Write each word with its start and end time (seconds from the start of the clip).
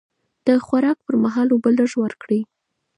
د 0.47 0.49
خوراک 0.65 0.97
پر 1.05 1.15
مهال 1.23 1.47
اوبه 1.51 1.69
لږ 1.77 1.91
ورکړئ. 2.03 2.41